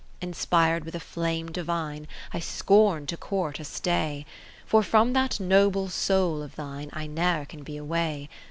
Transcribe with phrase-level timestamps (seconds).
[0.19, 4.25] V Inspired with a flame divine^ I scorn to court a stay;
[4.65, 8.27] For from that noble soul of thine I ne'er can be away.